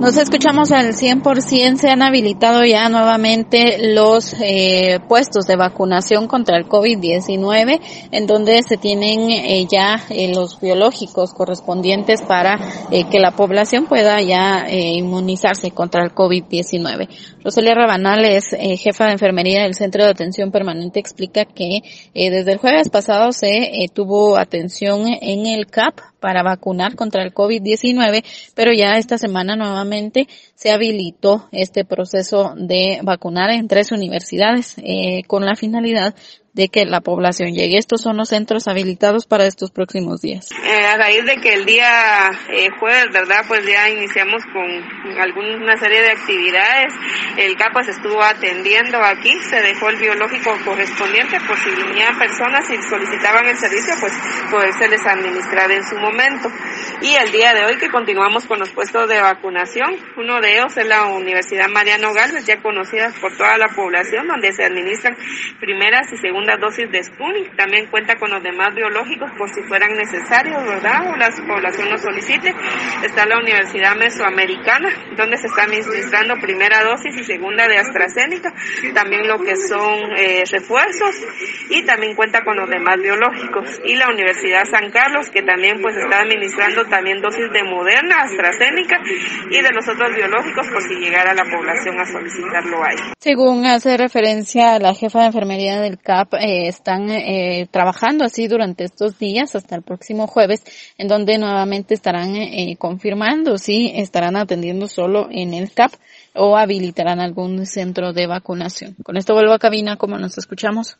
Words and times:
Nos 0.00 0.16
escuchamos 0.16 0.70
al 0.70 0.94
100%, 0.94 1.76
se 1.76 1.90
han 1.90 2.02
habilitado 2.02 2.64
ya 2.64 2.88
nuevamente 2.88 3.92
los 3.94 4.32
eh, 4.40 5.00
puestos 5.08 5.44
de 5.46 5.56
vacunación 5.56 6.28
contra 6.28 6.56
el 6.56 6.68
COVID-19, 6.68 7.80
en 8.12 8.26
donde 8.28 8.62
se 8.62 8.76
tienen 8.76 9.28
eh, 9.28 9.66
ya 9.68 9.96
eh, 10.10 10.32
los 10.32 10.60
biológicos 10.60 11.34
correspondientes 11.34 12.22
para 12.22 12.60
que 12.90 13.18
la 13.18 13.32
población 13.32 13.86
pueda 13.86 14.22
ya 14.22 14.70
inmunizarse 14.70 15.72
contra 15.72 16.04
el 16.04 16.14
COVID-19. 16.14 17.08
Roselia 17.42 17.74
Rabanal 17.74 18.24
es 18.24 18.44
jefa 18.80 19.06
de 19.06 19.12
enfermería 19.12 19.64
del 19.64 19.74
Centro 19.74 20.04
de 20.04 20.10
Atención 20.10 20.52
Permanente, 20.52 21.00
explica 21.00 21.44
que 21.44 21.80
desde 22.14 22.52
el 22.52 22.58
jueves 22.58 22.88
pasado 22.88 23.32
se 23.32 23.86
tuvo 23.92 24.38
atención 24.38 25.06
en 25.08 25.46
el 25.46 25.66
CAP 25.66 25.98
para 26.20 26.42
vacunar 26.42 26.94
contra 26.96 27.22
el 27.22 27.32
COVID-19, 27.32 28.24
pero 28.54 28.72
ya 28.72 28.98
esta 28.98 29.18
semana 29.18 29.56
nuevamente 29.56 30.26
se 30.54 30.70
habilitó 30.70 31.48
este 31.52 31.84
proceso 31.84 32.54
de 32.56 33.00
vacunar 33.02 33.50
en 33.50 33.68
tres 33.68 33.92
universidades 33.92 34.74
eh, 34.78 35.22
con 35.26 35.44
la 35.44 35.56
finalidad 35.56 36.14
de 36.52 36.68
que 36.68 36.84
la 36.84 37.00
población 37.00 37.52
llegue. 37.52 37.78
Estos 37.78 38.00
son 38.00 38.16
los 38.16 38.30
centros 38.30 38.68
habilitados 38.68 39.26
para 39.26 39.46
estos 39.46 39.70
próximos 39.70 40.20
días. 40.20 40.48
Eh, 40.50 40.86
a 40.86 40.96
raíz 40.96 41.24
de 41.24 41.36
que 41.36 41.54
el 41.54 41.64
día 41.64 42.30
eh, 42.50 42.68
jueves, 42.80 43.06
¿verdad? 43.12 43.44
Pues 43.46 43.66
ya 43.66 43.88
iniciamos 43.88 44.42
con 44.52 45.18
alguna 45.20 45.76
serie 45.76 46.02
de 46.02 46.10
actividades. 46.10 46.92
El 47.36 47.56
CAPAS 47.56 47.88
estuvo 47.88 48.22
atendiendo 48.22 48.98
aquí, 48.98 49.32
se 49.50 49.60
dejó 49.62 49.88
el 49.90 49.96
biológico 49.96 50.56
correspondiente 50.64 51.38
por 51.46 51.56
si 51.58 51.70
venían 51.70 52.18
personas 52.18 52.64
y 52.70 52.82
solicitaban 52.88 53.46
el 53.46 53.56
servicio, 53.56 53.94
pues 54.00 54.12
poderse 54.50 54.88
les 54.88 55.06
administrar 55.06 55.70
en 55.70 55.86
su 55.86 55.96
momento. 55.96 56.50
Y 57.00 57.14
el 57.14 57.30
día 57.30 57.54
de 57.54 57.64
hoy 57.64 57.76
que 57.76 57.90
continuamos 57.90 58.44
con 58.46 58.58
los 58.58 58.70
puestos 58.70 59.08
de 59.08 59.20
vacunación, 59.20 59.94
uno 60.16 60.40
de 60.40 60.54
ellos 60.54 60.76
es 60.76 60.84
la 60.84 61.04
Universidad 61.04 61.68
Mariano 61.68 62.12
Gálvez, 62.12 62.44
ya 62.44 62.60
conocida 62.60 63.12
por 63.20 63.36
toda 63.36 63.56
la 63.56 63.68
población, 63.68 64.26
donde 64.26 64.50
se 64.50 64.64
administran 64.64 65.16
primeras 65.60 66.12
y 66.12 66.16
segundas 66.16 66.58
dosis 66.58 66.90
de 66.90 67.04
Sputnik. 67.04 67.54
También 67.56 67.86
cuenta 67.86 68.16
con 68.16 68.32
los 68.32 68.42
demás 68.42 68.74
biológicos 68.74 69.30
por 69.38 69.48
si 69.50 69.62
fueran 69.62 69.92
necesarios, 69.92 70.60
¿verdad? 70.64 71.12
O 71.12 71.16
la 71.16 71.30
población 71.46 71.88
lo 71.88 71.98
solicite. 71.98 72.52
Está 73.04 73.26
la 73.26 73.38
Universidad 73.38 73.94
Mesoamericana, 73.94 74.90
donde 75.16 75.36
se 75.36 75.46
está 75.46 75.62
administrando 75.62 76.34
primera 76.40 76.82
dosis 76.82 77.14
y 77.16 77.22
segunda 77.22 77.68
de 77.68 77.78
AstraZeneca. 77.78 78.52
También 78.92 79.28
lo 79.28 79.38
que 79.38 79.54
son 79.54 80.00
eh, 80.16 80.42
refuerzos 80.50 81.14
y 81.70 81.84
también 81.84 82.16
cuenta 82.16 82.42
con 82.42 82.56
los 82.56 82.68
demás 82.68 82.96
biológicos. 83.00 83.80
Y 83.84 83.94
la 83.94 84.08
Universidad 84.08 84.64
San 84.64 84.90
Carlos, 84.90 85.30
que 85.30 85.42
también 85.42 85.80
pues 85.80 85.96
está 85.96 86.22
administrando 86.22 86.87
también 86.88 87.20
dosis 87.20 87.50
de 87.52 87.62
Moderna, 87.64 88.22
AstraZeneca 88.22 89.00
y 89.50 89.62
de 89.62 89.70
los 89.72 89.88
otros 89.88 90.14
biológicos 90.14 90.66
por 90.72 90.82
si 90.82 90.94
llegara 90.94 91.34
la 91.34 91.44
población 91.44 92.00
a 92.00 92.06
solicitarlo 92.06 92.82
ahí. 92.84 92.96
Según 93.18 93.66
hace 93.66 93.96
referencia 93.96 94.78
la 94.78 94.94
jefa 94.94 95.20
de 95.20 95.26
enfermería 95.26 95.80
del 95.80 95.98
CAP, 95.98 96.34
eh, 96.34 96.68
están 96.68 97.10
eh, 97.10 97.68
trabajando 97.70 98.24
así 98.24 98.48
durante 98.48 98.84
estos 98.84 99.18
días 99.18 99.54
hasta 99.54 99.76
el 99.76 99.82
próximo 99.82 100.26
jueves, 100.26 100.62
en 100.98 101.08
donde 101.08 101.38
nuevamente 101.38 101.94
estarán 101.94 102.36
eh, 102.36 102.76
confirmando 102.78 103.58
si 103.58 103.92
estarán 103.94 104.36
atendiendo 104.36 104.88
solo 104.88 105.28
en 105.30 105.54
el 105.54 105.72
CAP 105.72 105.92
o 106.34 106.56
habilitarán 106.56 107.20
algún 107.20 107.66
centro 107.66 108.12
de 108.12 108.26
vacunación. 108.26 108.94
Con 109.02 109.16
esto 109.16 109.34
vuelvo 109.34 109.52
a 109.52 109.58
cabina, 109.58 109.96
como 109.96 110.18
nos 110.18 110.38
escuchamos. 110.38 110.96